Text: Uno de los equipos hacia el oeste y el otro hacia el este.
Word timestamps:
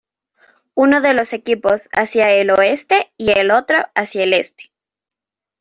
Uno 0.73 0.99
de 0.99 1.13
los 1.13 1.31
equipos 1.31 1.87
hacia 1.93 2.31
el 2.31 2.49
oeste 2.49 3.13
y 3.17 3.37
el 3.37 3.51
otro 3.51 3.85
hacia 3.93 4.23
el 4.23 4.33
este. 4.33 4.71